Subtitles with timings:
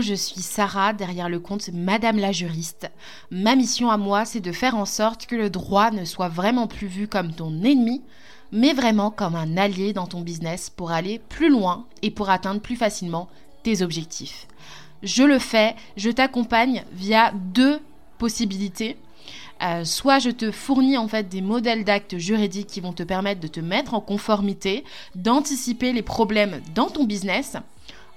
[0.00, 2.90] Je suis Sarah derrière le compte Madame la juriste.
[3.30, 6.66] Ma mission à moi, c'est de faire en sorte que le droit ne soit vraiment
[6.66, 8.02] plus vu comme ton ennemi,
[8.50, 12.60] mais vraiment comme un allié dans ton business pour aller plus loin et pour atteindre
[12.60, 13.28] plus facilement
[13.62, 14.46] tes objectifs.
[15.02, 17.78] Je le fais, je t'accompagne via deux
[18.18, 18.96] possibilités.
[19.62, 23.40] Euh, soit je te fournis en fait des modèles d'actes juridiques qui vont te permettre
[23.40, 24.84] de te mettre en conformité,
[25.14, 27.56] d'anticiper les problèmes dans ton business,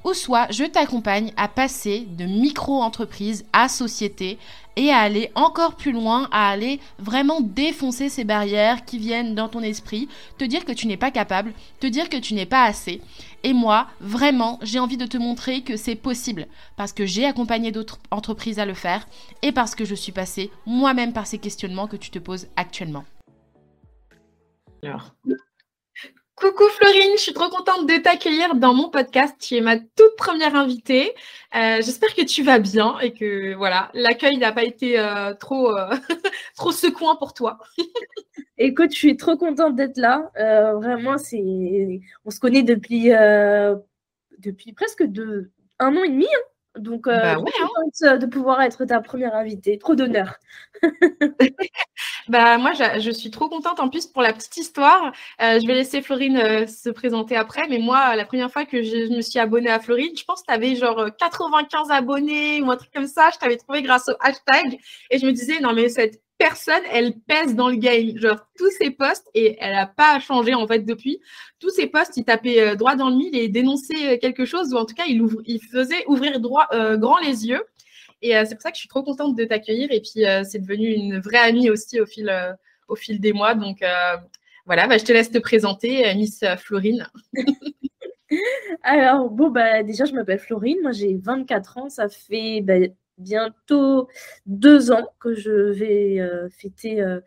[0.08, 4.38] ou soit je t'accompagne à passer de micro-entreprise à société
[4.78, 9.50] et à aller encore plus loin, à aller vraiment défoncer ces barrières qui viennent dans
[9.50, 10.08] ton esprit,
[10.38, 13.02] te dire que tu n'es pas capable, te dire que tu n'es pas assez.
[13.44, 16.48] Et moi, vraiment, j'ai envie de te montrer que c'est possible
[16.78, 19.10] parce que j'ai accompagné d'autres entreprises à le faire
[19.42, 23.04] et parce que je suis passée moi-même par ces questionnements que tu te poses actuellement.
[26.38, 29.36] Coucou Florine, je suis trop contente de t'accueillir dans mon podcast.
[29.40, 31.16] Tu es ma toute première invitée.
[31.56, 35.76] Euh, j'espère que tu vas bien et que voilà, l'accueil n'a pas été euh, trop,
[35.76, 35.96] euh,
[36.56, 37.58] trop secouant pour toi.
[38.60, 40.30] Écoute, je suis trop contente d'être là.
[40.80, 43.10] vraiment, c'est, on se connaît depuis,
[44.38, 45.02] depuis presque
[45.80, 46.28] un an et demi.
[46.28, 46.44] Hein.
[46.80, 48.18] Donc, euh, bah hein.
[48.18, 49.78] de pouvoir être ta première invitée.
[49.78, 50.36] Trop d'honneur.
[52.28, 53.80] bah, moi, je, suis trop contente.
[53.80, 55.12] En plus, pour la petite histoire,
[55.42, 57.68] euh, je vais laisser Florine euh, se présenter après.
[57.70, 60.48] Mais moi, la première fois que je me suis abonnée à Florine, je pense que
[60.48, 63.30] tu avais genre 95 abonnés ou un truc comme ça.
[63.34, 64.80] Je t'avais trouvé grâce au hashtag.
[65.10, 68.18] Et je me disais, non, mais cette personne, elle pèse dans le game.
[68.18, 71.20] Genre, tous ses posts, et elle n'a pas changé en fait depuis,
[71.60, 74.74] tous ses posts, il tapait euh, droit dans le mille et dénonçait euh, quelque chose,
[74.74, 77.64] ou en tout cas, il, il faisait ouvrir droit, euh, grand les yeux.
[78.24, 79.92] Et c'est pour ça que je suis trop contente de t'accueillir.
[79.92, 82.34] Et puis, c'est devenu une vraie amie aussi au fil,
[82.88, 83.54] au fil des mois.
[83.54, 83.84] Donc,
[84.66, 87.08] voilà, bah, je te laisse te présenter, Miss Florine.
[88.82, 90.80] Alors, bon, bah, déjà, je m'appelle Florine.
[90.82, 91.90] Moi, j'ai 24 ans.
[91.90, 92.88] Ça fait bah,
[93.18, 94.08] bientôt
[94.46, 97.20] deux ans que je vais euh, fêter euh,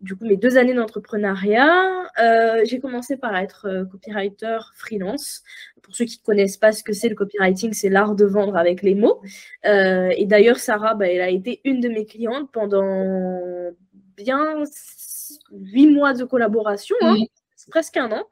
[0.00, 2.08] du coup mes deux années d'entrepreneuriat.
[2.20, 5.42] Euh, j'ai commencé par être copywriter freelance.
[5.82, 8.56] Pour ceux qui ne connaissent pas ce que c'est le copywriting, c'est l'art de vendre
[8.56, 9.22] avec les mots.
[9.64, 13.70] et d'ailleurs, Sarah, bah, elle a été une de mes clientes pendant
[14.16, 14.64] bien
[15.52, 17.14] huit mois de collaboration, hein.
[17.14, 17.70] mmh.
[17.70, 18.24] presque un an.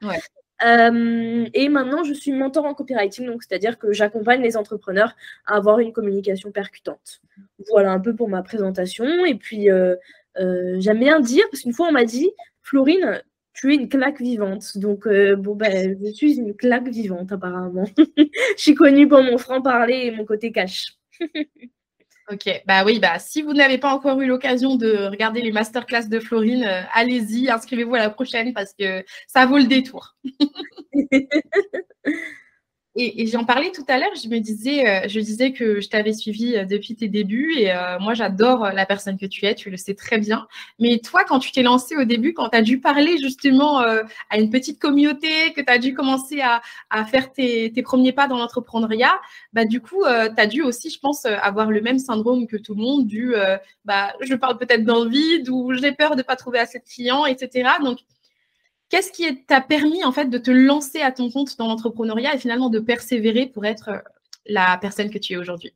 [0.63, 5.55] Euh, et maintenant, je suis mentor en copywriting, donc c'est-à-dire que j'accompagne les entrepreneurs à
[5.55, 7.21] avoir une communication percutante.
[7.69, 9.25] Voilà un peu pour ma présentation.
[9.25, 9.95] Et puis, euh,
[10.39, 13.21] euh, j'aime bien dire, parce qu'une fois, on m'a dit, Florine,
[13.53, 14.77] tu es une claque vivante.
[14.77, 17.85] Donc, bon, ben, je suis une claque vivante, apparemment.
[17.97, 20.97] je suis connue pour mon franc-parler et mon côté cash.
[22.31, 26.07] Ok, bah oui, bah si vous n'avez pas encore eu l'occasion de regarder les masterclass
[26.09, 30.15] de Florine, euh, allez-y, inscrivez-vous à la prochaine parce que ça vaut le détour.
[32.97, 36.13] Et, j'en parlais tout à l'heure, je me disais, euh, je disais que je t'avais
[36.13, 39.69] suivi euh, depuis tes débuts et euh, moi j'adore la personne que tu es, tu
[39.69, 40.47] le sais très bien.
[40.79, 44.37] Mais toi, quand tu t'es lancé au début, quand tu as dû parler justement à
[44.37, 46.61] une petite communauté, que tu as dû commencer à,
[47.05, 49.13] faire tes, premiers pas dans l'entrepreneuriat,
[49.51, 52.75] bah, du coup, tu as dû aussi, je pense, avoir le même syndrome que tout
[52.75, 53.33] le monde, du
[53.83, 56.79] bah, je parle peut-être dans le vide ou j'ai peur de ne pas trouver assez
[56.79, 57.69] de clients, etc.
[57.83, 57.99] Donc,
[58.89, 62.37] Qu'est-ce qui t'a permis en fait de te lancer à ton compte dans l'entrepreneuriat et
[62.37, 63.99] finalement de persévérer pour être euh,
[64.45, 65.73] la personne que tu es aujourd'hui?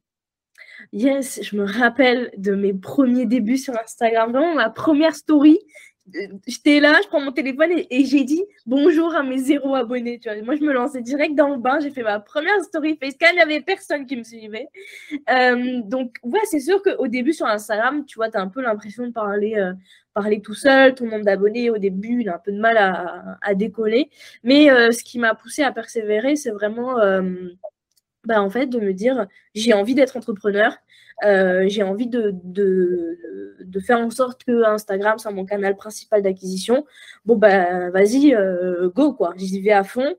[0.94, 5.60] Yes, je me rappelle de mes premiers débuts sur Instagram, vraiment ma première story.
[6.16, 10.20] Euh, j'étais là, je prends mon téléphone et, j'ai dit bonjour à mes zéro abonnés.
[10.20, 10.42] Tu vois.
[10.42, 11.80] Moi, je me lançais direct dans le bain.
[11.80, 13.30] J'ai fait ma première story facecam.
[13.34, 14.68] Il n'y avait personne qui me suivait.
[15.30, 18.62] Euh, donc, ouais, c'est sûr qu'au début sur Instagram, tu vois, tu as un peu
[18.62, 19.56] l'impression de parler
[20.14, 23.56] parler tout seul, ton nombre d'abonnés au début, il a un peu de mal à,
[23.56, 24.10] décoller.
[24.44, 27.22] Mais euh, ce qui m'a poussé à persévérer, c'est vraiment euh,
[28.26, 30.76] bah, en fait de me dire j'ai envie d'être entrepreneur,
[31.24, 33.18] euh, j'ai envie de, de,
[33.86, 36.86] faire en sorte que Instagram soit mon canal principal d'acquisition.
[37.26, 38.36] Bon, ben vas-y,
[38.94, 39.34] go, quoi.
[39.38, 40.16] J'y vais à fond.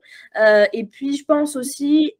[0.73, 2.15] et puis, je pense aussi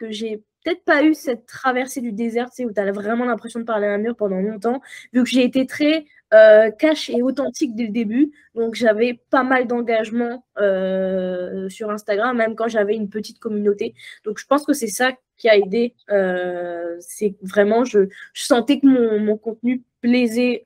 [0.00, 3.24] que j'ai peut-être pas eu cette traversée du désert, tu sais, où tu as vraiment
[3.24, 4.80] l'impression de parler à un mur pendant longtemps,
[5.12, 8.32] vu que j'ai été très euh, cash et authentique dès le début.
[8.54, 13.94] Donc j'avais pas mal d'engagement euh, sur Instagram, même quand j'avais une petite communauté.
[14.24, 15.94] Donc je pense que c'est ça qui a aidé.
[16.10, 20.64] Euh, c'est vraiment, je, sentais que mon, contenu plaisait,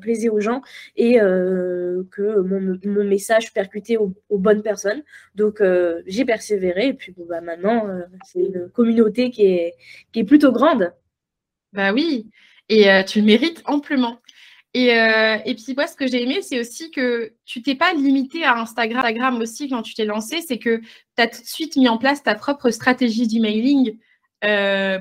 [0.00, 0.62] plaisait aux gens
[0.96, 5.02] et que mon, message percutait aux, bonnes personnes.
[5.34, 5.62] Donc
[6.06, 7.86] j'ai persévéré et puis bah, maintenant
[8.24, 9.74] c'est une communauté qui est,
[10.12, 10.92] qui est plutôt grande.
[11.72, 12.30] Bah oui,
[12.68, 14.18] et tu le mérites amplement.
[14.72, 17.92] Et, euh, et, puis moi, ce que j'ai aimé, c'est aussi que tu t'es pas
[17.92, 21.46] limité à Instagram, Instagram aussi quand tu t'es lancé, c'est que tu as tout de
[21.46, 23.98] suite mis en place ta propre stratégie d'emailing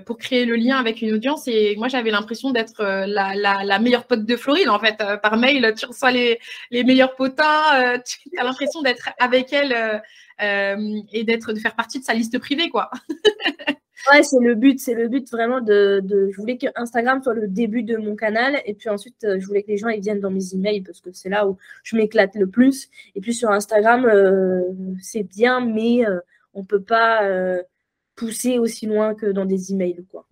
[0.05, 1.47] pour créer le lien avec une audience.
[1.47, 4.69] Et moi, j'avais l'impression d'être la, meilleure pote de Florine.
[4.69, 6.39] En fait, par mail, tu reçois les,
[6.71, 7.99] les meilleurs potins.
[8.05, 10.01] tu as l'impression d'être avec elle
[10.39, 12.89] et d'être de faire partie de sa liste privée, quoi.
[14.11, 17.47] Ouais, c'est le but, c'est le but vraiment de, Je voulais que Instagram soit le
[17.47, 20.21] début de mon canal et puis ensuite euh, je voulais que les gens ils viennent
[20.21, 22.89] dans mes emails parce que c'est là où je m'éclate le plus.
[23.15, 24.61] Et puis sur Instagram, euh,
[25.01, 26.19] c'est bien, mais on euh,
[26.55, 27.21] on peut pas
[28.19, 30.27] pousser aussi loin que dans des emails, quoi.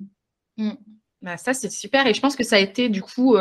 [0.57, 0.71] Mmh.
[1.21, 2.05] Bah, ça, c'est super.
[2.05, 3.35] Et je pense que ça a été du coup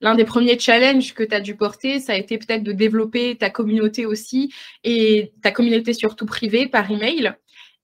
[0.00, 1.98] l'un des premiers challenges que tu as dû porter.
[1.98, 4.54] Ça a été peut-être de développer ta communauté aussi
[4.84, 7.34] et ta communauté surtout privée par email.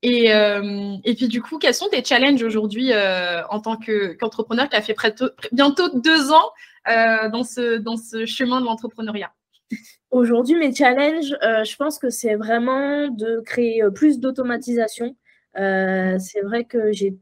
[0.05, 4.69] Et, euh, et, puis du coup, quels sont tes challenges aujourd'hui euh, en tant qu'entrepreneur
[4.69, 5.15] qui a fait près
[5.51, 6.51] bientôt deux ans
[6.89, 9.33] euh, dans, ce, dans ce chemin de l'entrepreneuriat?
[10.11, 15.17] Aujourd'hui, mes challenges, je pense que c'est vraiment de créer plus d'automatisation.
[15.57, 17.17] C'est vrai que j'ai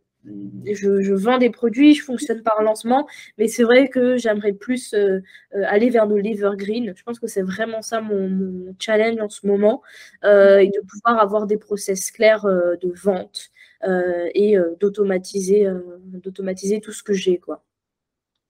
[0.73, 3.07] je, vends des produits, je fonctionne par lancement,
[3.39, 5.21] mais c'est vrai que j'aimerais plus euh,
[5.55, 6.93] euh, aller vers le l'evergreen.
[6.97, 9.83] Je pense que c'est vraiment ça mon, challenge en ce moment,
[10.25, 13.51] euh, et de pouvoir avoir des process clairs de vente
[14.35, 15.67] et d'automatiser,
[16.05, 17.65] d'automatiser tout ce que j'ai, quoi.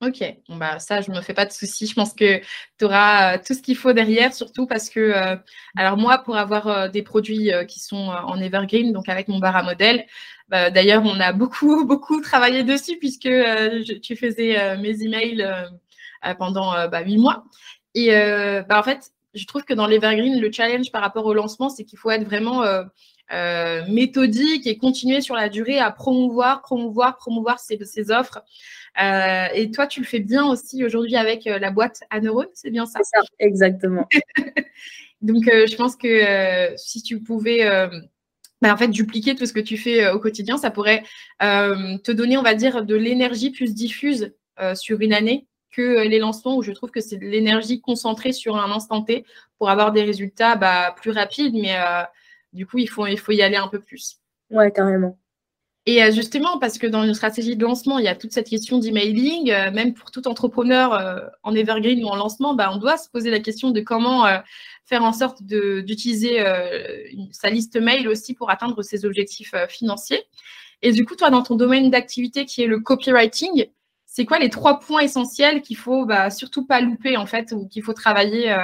[0.02, 1.86] Ok, bah ça, je ne me fais pas de soucis.
[1.86, 2.40] Je pense que
[2.78, 5.38] tu auras tout ce qu'il faut derrière, surtout parce que,
[5.76, 9.62] alors moi, pour avoir des produits qui sont en evergreen, donc avec mon bar à
[9.62, 10.04] modèle,
[10.52, 15.42] bah, d'ailleurs, on a beaucoup, beaucoup travaillé dessus puisque euh, tu faisais euh, mes emails
[15.42, 17.44] euh, pendant bah, huit mois.
[17.94, 18.10] Et
[18.68, 21.84] bah, en fait, je trouve que dans l'Evergreen, le challenge par rapport au lancement, c'est
[21.84, 22.62] qu'il faut être vraiment
[23.88, 28.42] méthodique et continuer sur la durée à promouvoir, promouvoir, promouvoir ces, offres.
[28.98, 32.86] Et toi, tu le fais bien aussi aujourd'hui avec la boîte à neurones, c'est bien
[32.86, 33.00] ça?
[33.02, 34.08] C'est ça, exactement.
[35.22, 37.88] Donc, je pense que si tu pouvais
[38.62, 41.02] bah, en fait, dupliquer tout ce que tu fais euh, au quotidien, ça pourrait
[41.42, 46.06] euh, te donner, on va dire, de l'énergie plus diffuse euh, sur une année que
[46.06, 49.24] les lancements où je trouve que c'est de l'énergie concentrée sur un instant T
[49.58, 51.74] pour avoir des résultats bah, plus rapides, mais
[52.52, 54.18] du coup, il faut, il faut y aller un peu plus.
[54.50, 55.18] Ouais, carrément.
[55.86, 58.48] Et euh, justement, parce que dans une stratégie de lancement, il y a toute cette
[58.48, 62.76] question d'emailing, euh, même pour tout entrepreneur euh, en evergreen ou en lancement, bah, on
[62.76, 64.26] doit se poser la question de comment
[64.84, 66.44] faire en sorte d'utiliser
[67.30, 70.22] sa liste mail aussi pour atteindre ses objectifs financiers.
[70.82, 73.66] Et du coup, toi, dans ton domaine d'activité qui est le copywriting,
[74.06, 77.66] c'est quoi les trois points essentiels qu'il faut bah, surtout pas louper en fait ou
[77.68, 78.54] qu'il faut travailler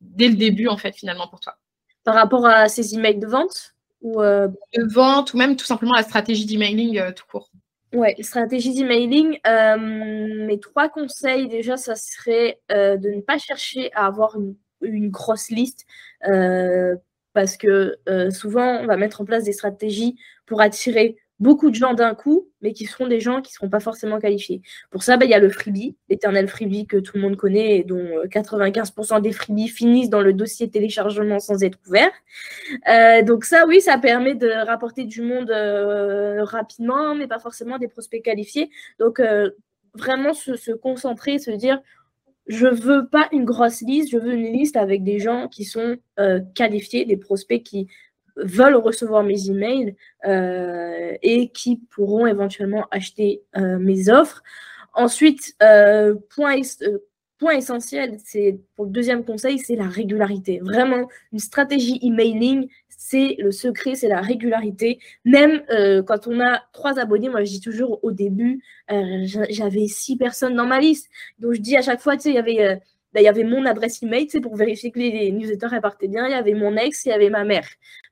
[0.00, 1.56] dès le début en fait finalement pour toi?
[2.04, 3.73] Par rapport à ces emails de vente?
[4.04, 7.50] Ou euh, de vente ou même tout simplement la stratégie d'emailing euh, tout court
[7.92, 9.38] Ouais, stratégie d'emailing.
[9.46, 9.76] Euh,
[10.46, 14.36] mes trois conseils, déjà, ça serait de ne pas chercher à avoir
[14.82, 15.86] une, grosse liste
[17.32, 17.96] parce que
[18.30, 22.48] souvent, on va mettre en place des stratégies pour attirer beaucoup de gens d'un coup,
[22.62, 24.62] mais qui seront des gens qui ne seront pas forcément qualifiés.
[24.90, 27.78] Pour ça, bah, il y a le freebie, l'éternel freebie que tout le monde connaît
[27.78, 32.10] et dont 95% euh, des freebies finissent dans le dossier téléchargement sans être ouvert.
[32.88, 37.78] Euh, donc ça, oui, ça permet de rapporter du monde euh, rapidement, mais pas forcément
[37.78, 38.70] des prospects qualifiés.
[38.98, 39.20] Donc
[39.94, 41.80] vraiment se, se, concentrer, se dire,
[42.46, 45.96] je veux pas une grosse liste, je veux une liste avec des gens qui sont
[46.54, 47.88] qualifiés, des prospects qui
[48.36, 54.42] veulent recevoir mes emails euh, et qui pourront éventuellement acheter euh, mes offres.
[54.94, 56.60] Ensuite, euh, point,
[57.38, 60.60] point essentiel, c'est pour le deuxième conseil, c'est la régularité.
[60.60, 64.98] Vraiment, une stratégie emailing, c'est le secret, c'est la régularité.
[65.24, 65.62] Même
[66.06, 70.64] quand on a trois abonnés, moi je dis toujours au début, j'avais six personnes dans
[70.64, 71.10] ma liste.
[71.38, 72.80] Donc je dis à chaque fois, tu sais, il y avait
[73.20, 76.26] il y avait mon adresse email, pour vérifier que les, newsletters répartaient bien.
[76.26, 77.66] Il y avait mon ex, il y avait ma mère.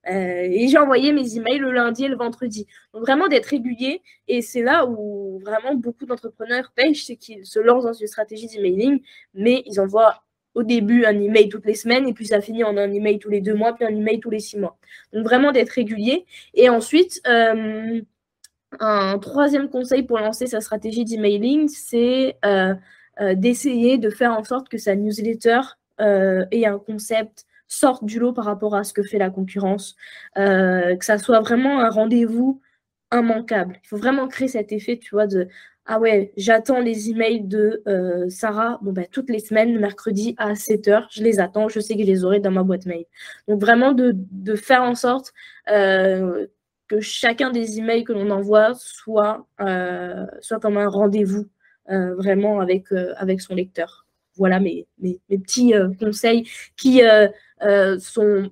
[0.09, 2.67] Euh, et j'ai envoyé mes emails le lundi et le vendredi.
[2.93, 4.03] Donc vraiment d'être régulier.
[4.29, 8.47] Et c'est là où vraiment beaucoup d'entrepreneurs pêchent, c'est qu'ils se lancent dans une stratégie
[8.47, 9.03] d'emailing,
[9.35, 10.23] mais ils envoient
[10.55, 13.31] au début un email toutes les semaines et puis ça finit en un email tous
[13.31, 14.77] les deux mois, puis un email tous les six mois.
[15.13, 16.27] Donc vraiment d'être régulier.
[16.55, 18.01] Et ensuite, euh,
[18.81, 22.75] un troisième conseil pour lancer sa stratégie d'emailing, c'est euh,
[23.21, 25.61] d'essayer de faire en sorte que sa newsletter
[26.01, 29.97] euh, ait un concept sorte du lot par rapport à ce que fait la concurrence,
[30.37, 32.61] euh, que ça soit vraiment un rendez-vous
[33.13, 33.79] immanquable.
[33.85, 35.49] Il faut vraiment créer cet effet, tu vois, de
[35.87, 37.83] ah ouais, j'attends les emails de
[38.29, 42.03] Sarah bon, ben, toutes les semaines, mercredi à 7h, je les attends, je sais que
[42.03, 43.05] je les aurai dans ma boîte mail.
[43.49, 45.33] Donc vraiment de, de faire en sorte
[45.67, 49.47] que chacun des emails que l'on envoie soit,
[50.41, 54.07] soit comme un rendez-vous euh, vraiment avec, euh, avec son lecteur.
[54.37, 57.01] Voilà mes, mes, petits euh, conseils qui
[57.99, 58.51] sont.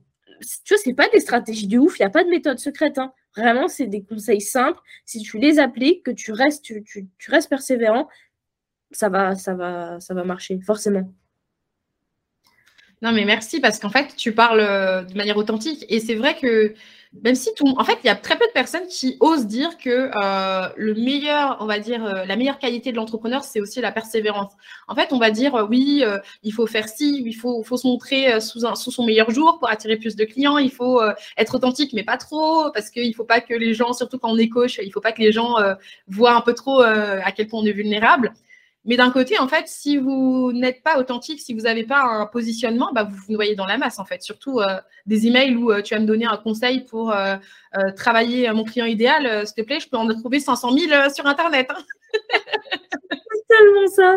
[0.65, 2.99] Tu vois, c'est pas des stratégies de ouf, il n'y a pas de méthode secrète.
[2.99, 3.13] Hein.
[3.37, 4.81] Vraiment, c'est des conseils simples.
[5.05, 8.09] Si tu les appliques, que tu restes, tu, tu restes persévérant,
[8.91, 11.13] ça va, ça va, ça va marcher, forcément.
[13.03, 15.87] Non, mais merci parce qu'en fait, tu parles euh, de manière authentique.
[15.89, 16.75] Et c'est vrai que
[17.25, 17.67] même si tout.
[17.77, 20.95] En fait, il y a très peu de personnes qui osent dire que euh, le
[20.95, 24.53] meilleur, on va dire, euh, la meilleure qualité de l'entrepreneur, c'est aussi la persévérance.
[24.87, 26.05] En fait, on va dire, oui,
[26.43, 29.59] il faut faire ci, il faut, faut se montrer sous, un, sous son meilleur jour
[29.59, 30.59] pour attirer plus de clients.
[30.59, 31.01] Il faut
[31.37, 34.31] être authentique, mais pas trop, parce qu'il ne faut pas que les gens, surtout quand
[34.31, 35.57] on est coach, il ne faut pas que les gens
[36.09, 38.33] voient un peu trop à quel point on est vulnérable.
[38.87, 42.25] Mais d'un côté, en fait, si vous n'êtes pas authentique, si vous n'avez pas un
[42.25, 44.23] positionnement, bah, vous vous noyez dans la masse, en fait.
[44.23, 47.37] Surtout euh, des emails où euh, tu vas me donner un conseil pour euh,
[47.95, 49.47] travailler mon client idéal.
[49.47, 51.71] S'il te plaît, je peux en trouver 500 000 sur Internet.
[51.71, 51.83] Hein.
[53.11, 54.17] C'est tellement ça.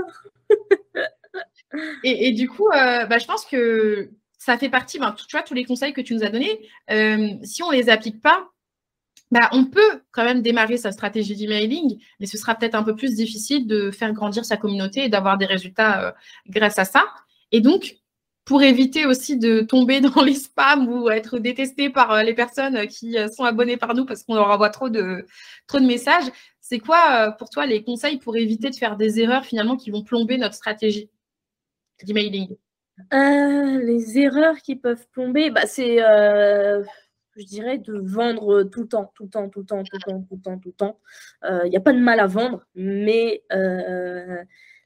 [2.06, 5.66] et, du coup, bah, je pense que ça fait partie, ben, tu vois, tous les
[5.66, 6.62] conseils que tu nous as donnés,
[7.44, 8.53] si on ne les applique pas,
[9.34, 12.96] bah, on peut quand même démarrer sa stratégie d'emailing, mais ce sera peut-être un peu
[12.96, 16.12] plus difficile de faire grandir sa communauté et d'avoir des résultats euh,
[16.50, 17.04] grâce à ça.
[17.52, 17.96] Et donc,
[18.46, 22.86] pour éviter aussi de tomber dans les spams ou être détesté par euh, les personnes
[22.86, 25.26] qui euh, sont abonnées par nous parce qu'on leur envoie trop de,
[25.82, 29.90] messages, c'est quoi pour toi les conseils pour éviter de faire des erreurs finalement qui
[29.90, 31.10] vont plomber notre stratégie
[32.04, 32.56] d'emailing?
[33.12, 35.98] Les erreurs qui peuvent plomber, bah, c'est
[37.36, 40.12] je dirais, de vendre tout le temps, tout le temps, tout le temps, tout le
[40.12, 41.00] temps, tout le temps, tout le temps.
[41.44, 44.44] Il euh, n'y a pas de mal à vendre, mais euh,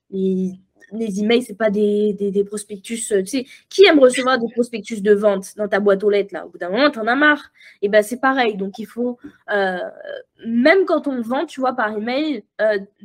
[0.09, 0.59] les,
[0.93, 3.07] emails, ce n'est pas des, prospectus.
[3.07, 6.45] Tu sais, qui aime recevoir des prospectus de vente dans ta boîte aux lettres là?
[6.45, 7.51] Au bout d'un moment, tu en as marre.
[7.81, 8.55] Et ben c'est pareil.
[8.55, 9.17] Donc, il faut,
[9.51, 9.77] euh,
[10.45, 12.43] même quand on vend, tu vois, par email,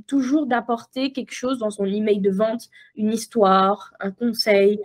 [0.06, 4.78] toujours d'apporter quelque chose dans son email de vente, une histoire, un conseil,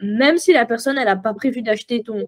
[0.00, 2.26] même si la personne, elle n'a pas prévu d'acheter ton,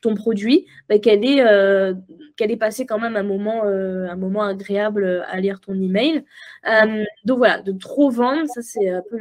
[0.00, 1.94] ton produit, bah, qu'elle ait, euh,
[2.38, 6.24] ait passé quand même un moment, euh, un moment agréable à lire ton email.
[6.66, 9.18] Euh, donc voilà, de trop vendre, ça c'est un peu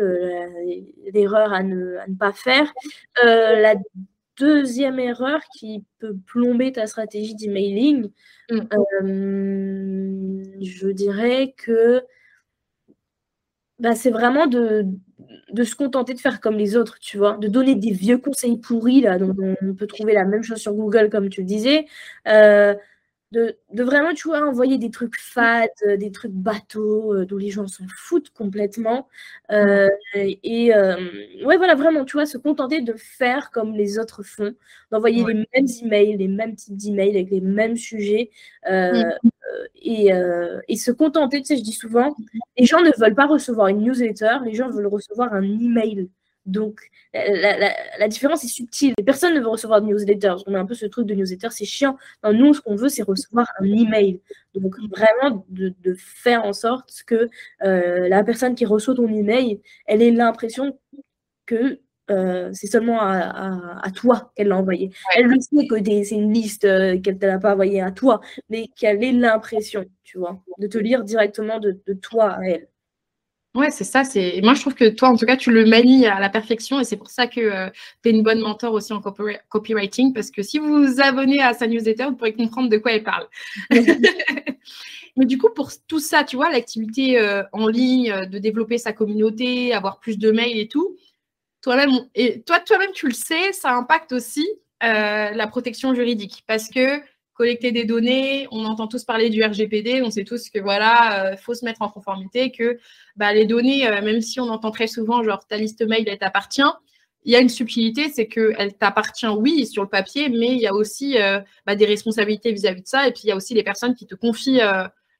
[1.13, 2.73] l'erreur à ne, à ne, pas faire.
[3.23, 3.75] la
[4.37, 8.09] deuxième erreur qui peut plomber ta stratégie d'emailing,
[8.49, 8.61] mmh.
[10.61, 12.01] je dirais que
[13.79, 14.85] bah, c'est vraiment de,
[15.51, 18.57] de se contenter de faire comme les autres, tu vois, de donner des vieux conseils
[18.57, 21.85] pourris, là, dont on peut trouver la même chose sur Google, comme tu le disais,
[22.27, 22.73] euh,
[23.31, 27.49] de, vraiment, tu vois, envoyer des trucs fades, euh, des trucs bateaux, euh, dont les
[27.51, 29.07] gens s'en foutent complètement.
[29.51, 34.55] et ouais, voilà, vraiment, tu vois, se contenter de faire comme les autres font,
[34.91, 38.31] d'envoyer les mêmes emails, les mêmes types d'emails avec les mêmes sujets.
[38.65, 39.28] Mm.
[39.75, 40.11] Et,
[40.67, 42.15] et, se contenter, tu sais, je dis souvent,
[42.57, 46.09] les gens ne veulent pas recevoir une newsletter, les gens veulent recevoir un email.
[46.45, 46.81] Donc,
[47.13, 48.93] la, différence est subtile.
[49.05, 50.35] Personne ne veut recevoir de newsletter.
[50.47, 51.97] On a un peu ce truc de newsletter, c'est chiant.
[52.23, 54.19] nous, ce qu'on veut, c'est recevoir un email.
[54.55, 57.29] Donc, vraiment, de, faire en sorte que
[57.63, 60.77] euh, la personne qui reçoit ton email, elle ait l'impression
[61.45, 61.79] que
[62.09, 64.91] euh, c'est seulement à, toi qu'elle l'a envoyé.
[65.15, 68.21] Elle le sait que c'est une liste euh, qu'elle ne l'a pas envoyée à toi,
[68.49, 72.67] mais qu'elle ait l'impression, tu vois, de te lire directement de toi à elle.
[73.55, 74.03] Ouais, c'est ça.
[74.03, 76.79] C'est moi, je trouve que toi, en tout cas, tu le manies à la perfection,
[76.79, 77.69] et c'est pour ça que euh,
[78.03, 81.53] tu es une bonne mentor aussi en copywriting, parce que si vous vous abonnez à
[81.53, 83.27] sa newsletter, vous pourrez comprendre de quoi elle parle.
[85.17, 87.19] Mais du coup, pour tout ça, tu vois, l'activité
[87.51, 90.95] en ligne, de développer sa communauté, avoir plus de mails et tout,
[91.61, 94.47] toi-même, et toi, toi-même, tu le sais, ça impacte aussi
[94.81, 97.01] la protection juridique, parce que
[97.39, 98.47] collecter des données.
[98.51, 100.01] On entend tous parler du RGPD.
[100.03, 102.77] On sait tous que voilà, euh, faut se mettre en conformité, que
[103.15, 106.17] bah, les données, euh, même si on entend très souvent genre ta liste mail, elle
[106.17, 106.69] t'appartient.
[107.23, 110.67] Il y a une subtilité, c'est qu'elle t'appartient, oui, sur le papier, mais il y
[110.67, 113.07] a aussi euh, bah, des responsabilités vis-à-vis de ça.
[113.07, 114.61] Et puis, il y a aussi les personnes qui te confient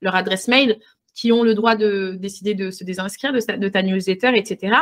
[0.02, 0.78] leur adresse mail,
[1.14, 4.76] qui ont le droit de décider de se désinscrire de ta newsletter, etc.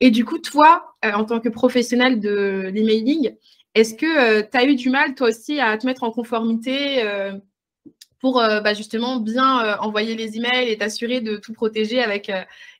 [0.00, 3.34] Et du coup, toi, en tant que professionnel de l'emailing,
[3.76, 7.04] est-ce que euh, tu as eu du mal, toi aussi, à te mettre en conformité
[7.04, 7.34] euh,
[8.20, 12.32] pour euh, bah, justement bien envoyer les emails et t'assurer de tout protéger avec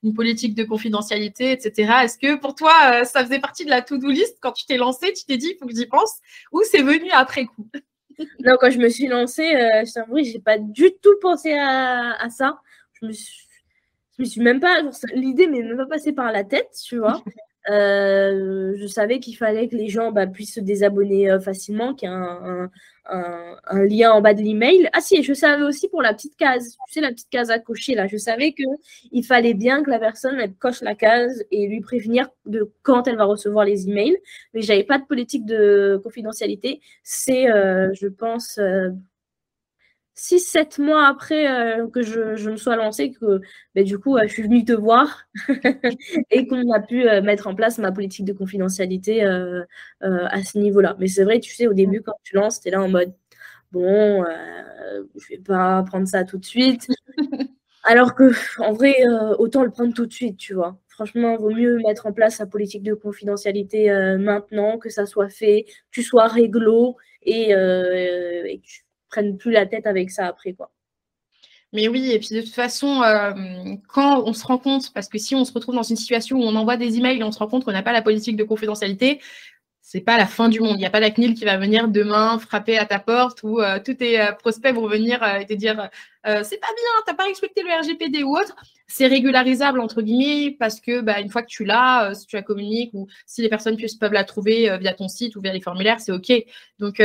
[0.02, 1.92] une politique de confidentialité, etc.
[2.04, 5.12] Est-ce que pour toi, ça faisait partie de la to-do list quand tu t'es lancé,
[5.12, 6.14] tu t'es dit, il faut que j'y pense,
[6.50, 7.68] ou c'est venu après coup?
[8.40, 12.26] Non, quand je me suis lancée, je t'avoue, je n'ai pas du tout pensé à,
[12.30, 12.58] ça.
[12.94, 13.46] Je me suis,
[14.18, 14.82] me suis même pas,
[15.14, 17.23] l'idée m'est même pas passée par la tête, tu vois.
[17.68, 22.08] Euh, je savais qu'il fallait que les gens bah, puissent se désabonner euh, facilement, qu'il
[22.08, 22.68] y a
[23.08, 24.88] un, lien en bas de l'email.
[24.92, 27.58] Ah si, je savais aussi pour la petite case, tu sais, la petite case à
[27.58, 31.66] cocher là, je savais qu'il fallait bien que la personne elle coche la case et
[31.66, 34.16] lui prévenir de quand elle va recevoir les emails.
[34.54, 36.80] Mais j'avais pas de politique de confidentialité.
[37.02, 38.61] C'est, euh, je pense,
[40.16, 43.40] 6-7 mois après euh, que je, me sois lancée, que
[43.75, 45.26] ben, du coup, je suis venue te voir
[46.30, 50.96] et qu'on a pu mettre en place ma politique de confidentialité à ce niveau-là.
[50.99, 53.12] Mais c'est vrai, tu sais, au début, quand tu lances, tu es là en mode
[53.73, 54.25] bon,
[55.16, 56.88] je vais pas prendre ça tout de suite.
[57.85, 58.94] Alors que, en vrai,
[59.38, 60.78] autant le prendre tout de suite, tu vois.
[60.88, 65.28] Franchement, il vaut mieux mettre en place sa politique de confidentialité maintenant, que ça soit
[65.28, 70.27] fait, que tu sois réglo et, et que tu prennes plus la tête avec ça
[70.27, 70.71] après, quoi.
[71.73, 73.33] Mais oui, et puis de toute façon, euh,
[73.89, 76.43] quand on se rend compte, parce que si on se retrouve dans une situation où
[76.43, 78.45] on envoie des emails et on se rend compte qu'on n'a pas la politique de
[78.45, 79.21] confidentialité,
[79.88, 80.75] c'est pas la fin du monde.
[80.75, 83.61] Il n'y a pas la CNIL qui va venir demain frapper à ta porte ou
[83.61, 85.88] euh, tous tes euh, prospects vont venir et te dire
[86.25, 88.57] c'est pas bien, t'as pas respecté le RGPD ou autre.
[88.88, 92.43] C'est régularisable entre guillemets parce que bah, une fois que tu l'as, si tu la
[92.43, 96.00] communiques ou si les personnes peuvent la trouver via ton site ou via les formulaires,
[96.00, 96.33] c'est ok.
[96.81, 97.00] Donc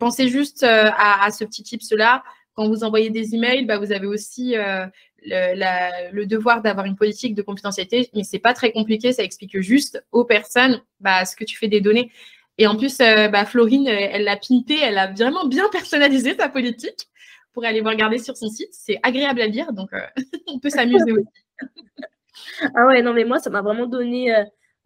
[0.00, 2.22] pensez juste à, à, ce petit tips là
[2.54, 4.86] quand vous envoyez des emails, bah, vous avez aussi euh,
[5.22, 10.04] le, devoir d'avoir une politique de confidentialité, mais c'est pas très compliqué, ça explique juste
[10.12, 12.10] aux personnes bah, ce que tu fais des données.
[12.58, 16.48] Et en plus, euh, bah, Florine, elle l'a pinté, elle a vraiment bien personnalisé sa
[16.48, 17.08] politique
[17.52, 18.68] pour aller regarder sur son site.
[18.72, 20.00] C'est agréable à lire, donc euh,
[20.46, 21.26] on peut s'amuser aussi.
[22.76, 24.32] ah ouais, non, mais moi, ça m'a vraiment donné.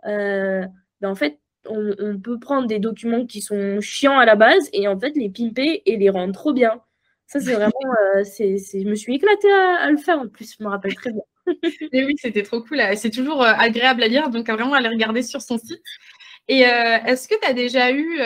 [0.04, 4.68] Ben, en fait, on, on, peut prendre des documents qui sont chiants à la base
[4.72, 6.80] et en fait les pimper et les rendre trop bien.
[7.28, 7.72] Ça, c'est vraiment.
[8.16, 11.22] Euh, je me suis éclatée à, le faire en plus, je me rappelle très bien.
[11.92, 12.80] Et oui, c'était trop cool.
[12.96, 15.82] C'est toujours euh, agréable à lire, donc vraiment aller regarder sur son site.
[16.48, 18.18] Et euh, est-ce que tu as déjà eu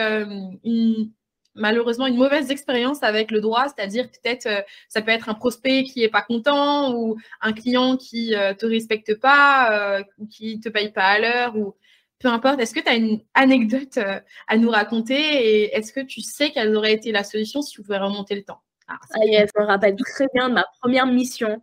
[1.54, 4.49] malheureusement une mauvaise expérience avec le droit, c'est-à-dire peut-être
[4.88, 8.66] ça peut être un prospect qui n'est pas content ou un client qui ne te
[8.66, 11.75] respecte pas, ou qui ne te paye pas à l'heure ou
[12.21, 12.61] peu importe.
[12.61, 13.99] Est-ce que tu as une anecdote
[14.47, 15.14] à nous raconter?
[15.16, 18.44] Et est-ce que tu sais quelle aurait été la solution si tu pouvais remonter le
[18.44, 18.62] temps?
[18.88, 21.62] Ah, je me rappelle très bien de ma première mission.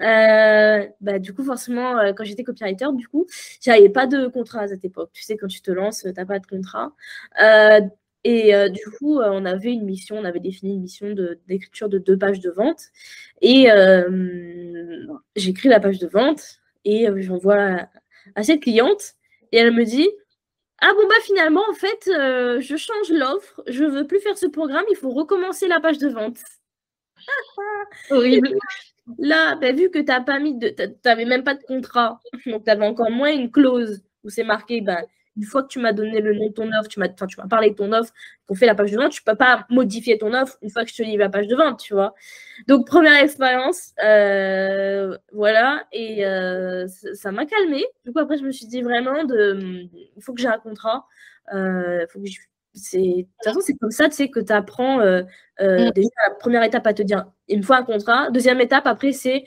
[0.00, 3.26] Euh, bah, du coup, forcément, euh, quand j'étais copywriter, du coup,
[3.60, 5.10] j'avais pas de contrat à cette époque.
[5.12, 6.92] Tu sais, quand tu te lances, tu n'as pas de contrat.
[7.42, 7.80] Euh,
[8.24, 11.14] et du coup, on avait une mission, on avait défini une mission
[11.46, 12.86] d'écriture de, deux pages de vente.
[13.40, 13.68] Et
[15.36, 17.86] j'écris la page de vente et j'envoie
[18.34, 19.14] à cette cliente.
[19.52, 20.08] Et elle me dit
[20.80, 24.46] ah bon bah finalement en fait euh, je change l'offre, je veux plus faire ce
[24.46, 26.38] programme, il faut recommencer la page de vente.
[28.10, 28.54] Horrible.
[29.18, 30.68] Là, bah, vu que tu pas mis de.
[30.68, 34.44] Tu n'avais même pas de contrat, donc tu avais encore moins une clause où c'est
[34.44, 35.02] marqué bah,
[35.36, 37.46] une fois que tu m'as donné le nom de ton offre, tu m'as, tu m'as
[37.46, 38.12] parlé de ton offre,
[38.46, 40.90] qu'on fait la page de vente, tu peux pas modifier ton offre une fois que
[40.90, 42.14] je te livre la page de vente, tu vois.
[42.68, 47.84] Donc, première expérience, euh, voilà, et euh, ça m'a calmé.
[48.04, 51.06] Du coup, après, je me suis dit vraiment, de, il faut que j'ai un contrat.
[51.54, 52.26] Euh, faut que
[52.72, 55.90] c'est, de toute façon, c'est comme ça, tu sais, que tu apprends mm.
[55.94, 58.30] déjà la première étape à te dire, il me faut un contrat.
[58.30, 59.44] Deuxième étape, après, c'est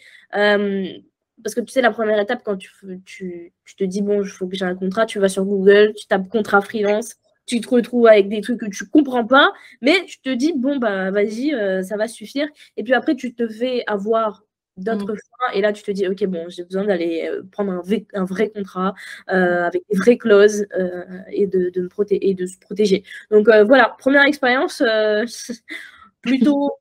[1.43, 2.71] parce que tu sais, la première étape, quand tu,
[3.05, 5.93] tu, tu te dis, bon, il faut que j'ai un contrat, tu vas sur Google,
[5.95, 10.05] tu tapes contrat freelance, tu te retrouves avec des trucs que tu comprends pas, mais
[10.05, 12.47] tu te dis, bon, bah, vas-y, euh, ça va suffire.
[12.77, 14.43] Et puis après, tu te fais avoir
[14.77, 15.55] d'autres mmh.
[15.55, 17.81] et là, tu te dis, ok, bon, j'ai besoin d'aller euh, prendre un,
[18.13, 18.93] un, vrai contrat
[19.31, 20.67] euh, avec des vraies clauses
[21.31, 23.03] et, de, de me et de se protéger.
[23.31, 24.81] Donc voilà, première expérience.
[26.21, 26.71] plutôt,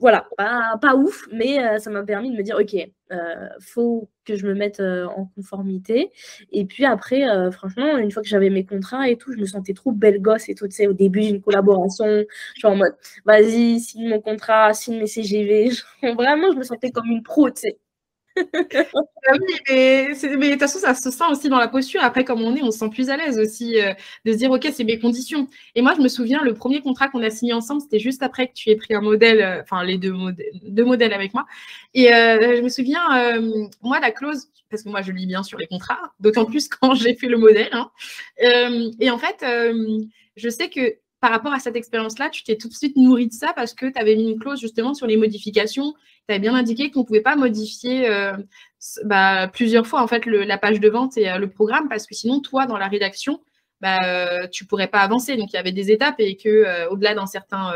[0.00, 2.74] voilà, pas, pas ouf, mais euh, ça m'a permis de me dire, ok,
[3.12, 6.10] euh, faut que je me mette euh, en conformité.
[6.50, 9.74] Et puis après, franchement, une fois que j'avais mes contrats et tout, je me sentais
[9.74, 12.24] trop belle gosse et tout, tu sais, au début d'une collaboration,
[12.58, 15.70] genre en mode, vas-y, signe mon contrat, signe mes CGV.
[16.16, 17.78] vraiment, je me sentais comme une pro, tu sais.
[18.36, 22.02] Ah oui, mais, de toute façon, ça se sent aussi dans la posture.
[22.02, 23.92] Après, comme on est, on se sent plus à l'aise aussi euh,
[24.24, 25.48] de se dire, OK, c'est mes conditions.
[25.74, 28.48] Et moi, je me souviens, le premier contrat qu'on a signé ensemble, c'était juste après
[28.48, 31.46] que tu aies pris un modèle, euh, enfin, les deux modèles, deux modèles avec moi.
[31.94, 33.02] Et euh, je me souviens,
[33.82, 36.94] moi, la clause, parce que moi, je lis bien sur les contrats, d'autant plus quand
[36.94, 37.70] j'ai fait le modèle.
[37.72, 37.90] Hein.
[38.38, 39.44] et en fait,
[40.36, 43.32] je sais que par rapport à cette expérience-là, tu t'es tout de suite nourri de
[43.32, 45.94] ça parce que tu avais mis une clause justement sur les modifications.
[46.26, 48.32] Tu avais bien indiqué qu'on ne pouvait pas modifier euh,
[49.04, 52.16] bah, plusieurs fois en fait la page de vente et euh, le programme parce que
[52.16, 53.40] sinon, toi, dans la rédaction,
[53.80, 55.36] bah, euh, tu ne pourrais pas avancer.
[55.36, 57.72] Donc, il y avait des étapes et que au-delà d'un certain.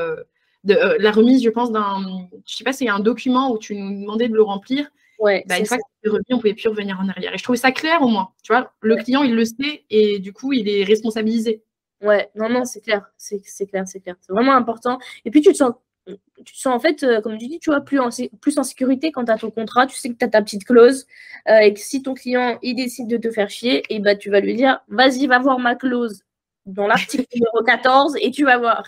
[0.64, 2.28] de, la remise, je pense, d'un.
[2.48, 4.88] Je sais pas, c'est un document où tu nous demandais de le remplir.
[5.20, 7.32] Ouais, bah, une fois que tu remis, on ne pouvait plus revenir en arrière.
[7.32, 8.30] Et je trouvais ça clair au moins.
[8.42, 11.62] Tu vois, le client, il le sait et du coup, il est responsabilisé.
[12.02, 14.16] Ouais, non, non, c'est clair, c'est clair, c'est clair.
[14.20, 14.98] C'est vraiment important.
[15.24, 15.72] Et puis tu te sens,
[16.06, 18.62] tu te sens en fait, euh, comme tu dis, tu vois, plus en, plus en
[18.62, 21.06] sécurité quand tu as ton contrat, tu sais que tu as ta petite clause,
[21.48, 24.30] euh, et que si ton client, il décide de te faire chier, et bah tu
[24.30, 26.22] vas lui dire, vas-y, va voir ma clause
[26.66, 28.84] dans l'article numéro 14 et tu vas voir.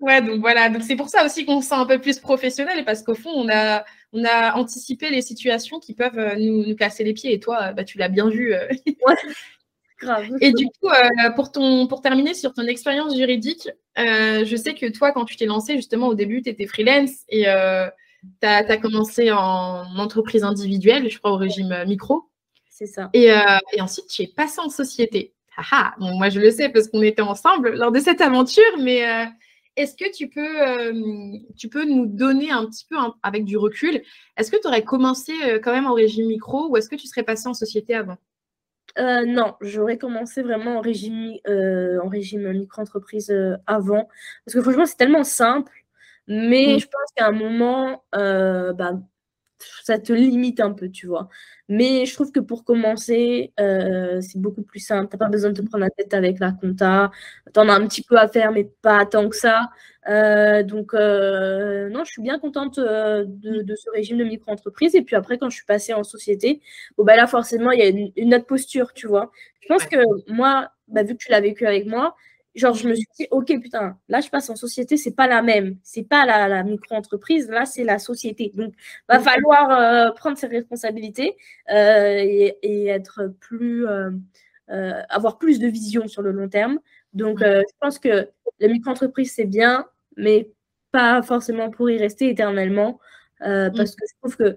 [0.00, 0.68] Ouais, donc voilà.
[0.68, 3.30] Donc c'est pour ça aussi qu'on se sent un peu plus professionnel, parce qu'au fond,
[3.34, 7.32] on a, on a anticipé les situations qui peuvent euh, nous, casser les pieds.
[7.32, 8.52] Et toi, bah, tu l'as bien vu.
[8.54, 8.68] Ouais.
[10.00, 10.26] Grave.
[10.40, 14.90] Et du coup, euh, pour, ton, pour terminer sur ton expérience juridique, je sais que
[14.90, 19.30] toi, quand tu t'es lancé, justement, au début, tu étais freelance et tu as, commencé
[19.30, 22.24] en entreprise individuelle, je crois, au régime micro.
[22.68, 23.10] C'est ça.
[23.12, 23.30] Et,
[23.72, 25.32] et, ensuite, tu es passé en société.
[25.70, 29.28] Ah, bon, moi, je le sais parce qu'on était ensemble lors de cette aventure, mais
[29.76, 34.02] est-ce que tu peux, euh, tu peux nous donner un petit peu, avec du recul,
[34.36, 37.06] est-ce que tu aurais commencé euh, quand même en régime micro ou est-ce que tu
[37.06, 38.16] serais passé en société avant?
[38.98, 43.34] Euh, non, j'aurais commencé vraiment en régime, en régime micro-entreprise
[43.66, 44.08] avant.
[44.44, 45.72] Parce que franchement, c'est tellement simple.
[46.26, 46.78] Mais mmh.
[46.80, 48.92] je pense qu'à un moment, bah,
[49.82, 51.28] ça te limite un peu, tu vois.
[51.68, 55.08] Mais je trouve que pour commencer, euh, c'est beaucoup plus simple.
[55.08, 57.10] Tu n'as pas besoin de te prendre la tête avec la compta.
[57.52, 59.70] Tu en as un petit peu à faire, mais pas tant que ça.
[60.08, 64.94] Euh, donc, euh, non, je suis bien contente de, ce régime de micro-entreprise.
[64.94, 66.60] Et puis après, quand je suis passée en société,
[66.98, 69.32] bon, bah là, forcément, il y a une, autre posture, tu vois.
[69.60, 69.96] Je pense que
[70.30, 72.14] moi, bah, vu que tu l'as vécu avec moi,
[72.54, 75.42] genre, je me suis dit, OK, putain, là, je passe en société, c'est pas la
[75.42, 75.76] même.
[75.82, 78.52] C'est pas la, micro-entreprise, là, c'est la société.
[78.54, 78.74] Donc,
[79.08, 81.36] va falloir euh, prendre ses responsabilités
[81.70, 82.18] euh,
[82.62, 84.10] et, être plus, euh,
[85.08, 86.78] avoir plus de vision sur le long terme.
[87.12, 88.28] Donc, je pense que
[88.60, 89.86] la micro-entreprise, c'est bien,
[90.16, 90.50] mais
[90.92, 93.00] pas forcément pour y rester éternellement.
[93.40, 93.70] Mm.
[93.76, 94.56] Parce que je trouve que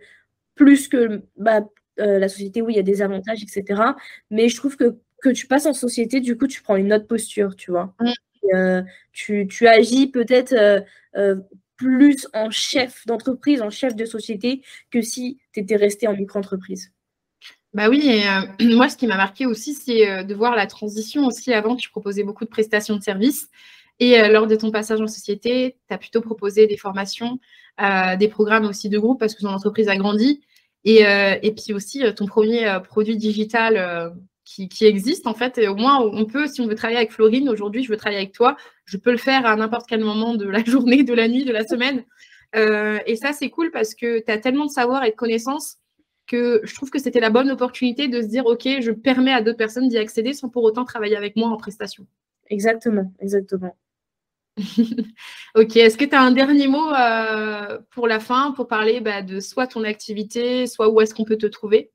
[0.55, 1.61] plus que bah,
[1.97, 3.81] la société, oui, il y a des avantages, etc.
[4.29, 7.07] Mais je trouve que que tu passes en société, du coup, tu prends une autre
[7.07, 7.93] posture, tu vois.
[7.99, 8.11] Mm.
[8.53, 10.79] Euh, tu, agis peut-être euh,
[11.15, 11.35] euh,
[11.75, 16.91] plus en chef d'entreprise, en chef de société, que si tu étais resté en micro-entreprise.
[17.73, 18.21] Bah oui,
[18.59, 21.53] et moi, ce qui m'a marqué aussi, c'est de voir la transition aussi.
[21.53, 23.49] Avant, tu proposais beaucoup de prestations de services.
[23.99, 27.39] Et lors de ton passage en société, tu as plutôt proposé des formations,
[27.79, 30.41] des programmes aussi de groupe parce que ton entreprise a grandi.
[30.83, 34.13] Et, et puis aussi, ton premier produit digital
[34.47, 35.57] qui, existe en fait.
[35.57, 38.21] Et au moins, on peut, si on veut travailler avec Florine, aujourd'hui, je veux travailler
[38.21, 38.55] avec toi,
[38.85, 41.51] je peux le faire à n'importe quel moment de la journée, de la nuit, de
[41.51, 42.05] la semaine.
[42.55, 45.77] Euh, et ça, c'est cool parce que tu as tellement de savoir et de connaissances
[46.27, 49.41] que je trouve que c'était la bonne opportunité de se dire, OK, je permets à
[49.41, 52.05] d'autres personnes d'y accéder sans pour autant travailler avec moi en prestation.
[52.49, 53.77] Exactement, exactement.
[55.55, 59.21] ok, est-ce que tu as un dernier mot euh, pour la fin, pour parler bah,
[59.21, 61.91] de soit ton activité, soit où est-ce qu'on peut te trouver?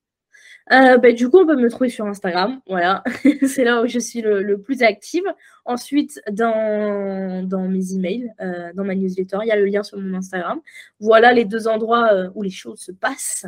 [0.70, 2.61] Euh, bah, du coup, on peut me trouver sur Instagram.
[2.68, 3.03] Voilà,
[3.46, 5.25] c'est là où je suis le, plus active.
[5.64, 9.98] Ensuite, dans, dans mes emails, euh, dans ma newsletter, il y a le lien sur
[9.98, 10.61] mon Instagram.
[11.01, 13.46] Voilà les deux endroits euh, où les choses se passent.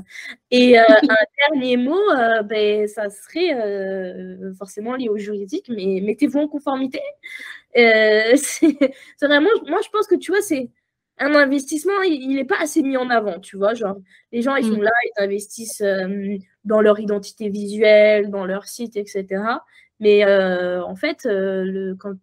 [0.51, 0.85] Et un
[1.51, 2.01] dernier mot,
[2.45, 3.55] ben, ça serait
[4.59, 7.01] forcément lié au juridique, mais mettez-vous en conformité.
[7.75, 8.77] c'est
[9.21, 10.71] vraiment, moi, je pense que tu vois, c'est
[11.19, 13.75] un investissement, il n'est pas assez mis en avant, tu vois.
[13.75, 13.97] Genre,
[14.33, 14.83] les gens, ils sont mm.
[14.83, 19.43] là, ils investissent euh, dans leur identité visuelle, dans leur site, etc.
[20.01, 22.15] Mais euh, en fait, euh, le, quand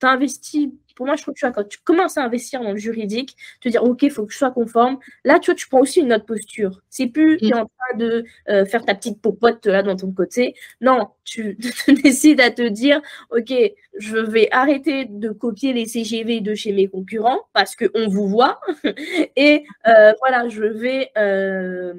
[0.00, 3.36] tu investis pour moi, je trouve que quand tu commences à investir dans le juridique,
[3.60, 6.00] te dire, OK, il faut que je sois conforme, là, tu vois, tu prends aussi
[6.00, 6.80] une autre posture.
[6.88, 7.58] C'est plus, tu es mm.
[7.58, 10.54] en train de euh, faire ta petite popote là dans ton côté.
[10.80, 11.58] Non, tu
[12.02, 13.52] décides à te dire, OK,
[13.98, 18.58] je vais arrêter de copier les CGV de chez mes concurrents parce qu'on vous voit.
[19.36, 21.10] Et euh, voilà, je vais.
[21.18, 21.92] Euh,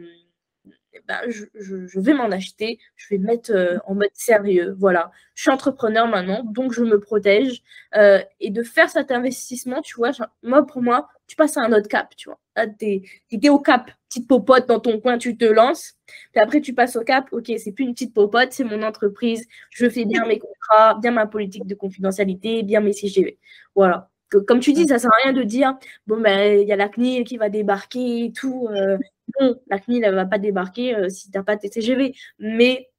[1.07, 4.75] ben, je, vais m'en acheter, je vais mettre euh, en mode sérieux.
[4.77, 7.63] Voilà, je suis entrepreneur maintenant, donc je me protège.
[7.95, 10.11] Euh, et de faire cet investissement, tu vois,
[10.43, 12.39] moi, pour moi, tu passes à un autre cap, tu vois.
[12.79, 15.95] Tu es, au cap, petite popote dans ton coin, tu te lances.
[16.33, 19.47] Puis après, tu passes au cap, ok, c'est plus une petite popote, c'est mon entreprise,
[19.69, 23.37] je fais bien mes contrats, bien ma politique de confidentialité, bien mes CGV.
[23.75, 24.09] Voilà.
[24.29, 26.89] Comme tu dis, ça sert à rien de dire, bon, ben, il y a la
[26.89, 28.67] CNIL qui va débarquer et tout.
[28.71, 28.97] Euh,
[29.39, 32.13] non, la CNIL, elle ne va pas débarquer euh, si tu n'as pas tes CGV.
[32.39, 32.89] Mais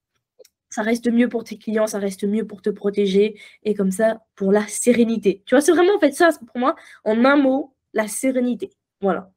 [0.70, 3.38] ça reste mieux pour tes clients, ça reste mieux pour te protéger.
[3.64, 5.42] Et comme ça, pour la sérénité.
[5.44, 8.70] Tu vois, c'est vraiment en fait ça, pour moi, en un mot, la sérénité.
[9.02, 9.30] Voilà.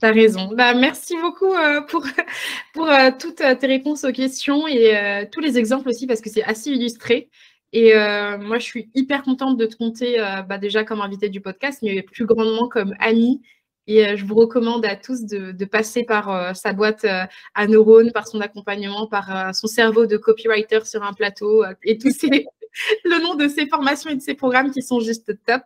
[0.00, 0.50] Tu as raison.
[0.54, 2.04] Bah, merci beaucoup euh, pour,
[2.74, 6.44] pour euh, toutes tes réponses aux questions et tous les exemples aussi, parce que c'est
[6.44, 7.28] assez illustré.
[7.72, 10.16] Et moi, je suis hyper contente de te compter
[10.48, 13.40] bah, déjà comme invité du podcast, mais plus grandement comme amie
[13.86, 17.66] et euh, je vous recommande à tous de, passer par euh, sa boîte euh, à
[17.66, 22.46] neurones, par son accompagnement, par son cerveau de copywriter sur un plateau et tous ces,
[23.04, 25.62] le nom de ses formations et de ses programmes qui sont juste top.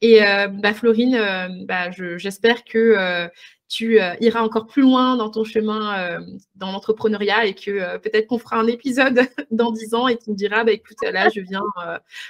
[0.00, 3.28] Et bah, Florine, bah, j'espère que
[3.68, 6.20] tu euh, iras encore plus loin dans ton chemin euh,
[6.56, 10.30] dans l'entrepreneuriat et que euh, peut-être qu'on fera un épisode dans 10 ans et tu
[10.30, 11.62] me diras, bah, écoute, là, je viens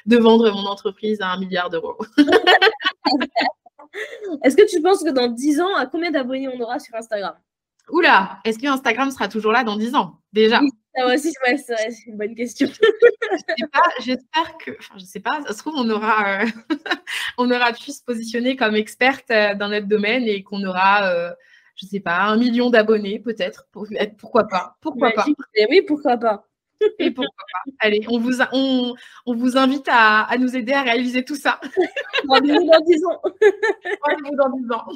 [0.07, 1.96] de vendre mon entreprise à un milliard d'euros.
[4.44, 7.35] Est-ce que tu penses que dans 10 ans, à combien d'abonnés on aura sur Instagram?
[7.90, 10.18] Oula, est-ce que Instagram sera toujours là dans 10 ans?
[10.33, 10.61] Déjà.
[11.00, 12.68] Ah aussi, c'est une bonne question.
[14.00, 16.40] J'espère que, enfin, je sais pas, ça se trouve, on aura,
[17.38, 21.30] on aura pu se positionner comme experte euh, dans notre domaine et qu'on aura, euh,
[21.76, 23.68] je sais pas, un million d'abonnés peut-être.
[23.70, 25.26] Pourquoi pas Pourquoi pas
[25.70, 26.44] Oui, pourquoi pas
[26.98, 28.94] et pourquoi pas Allez, on vous, on,
[29.26, 31.61] on vous invite à, à, nous aider à réaliser tout ça.
[32.28, 33.20] Rendez-vous dans 10 ans.
[34.02, 34.87] Rendez-vous dans 10 ans.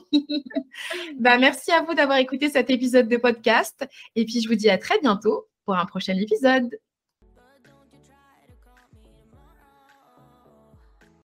[1.19, 3.85] bah, merci à vous d'avoir écouté cet épisode de podcast.
[4.15, 6.79] Et puis, je vous dis à très bientôt pour un prochain épisode.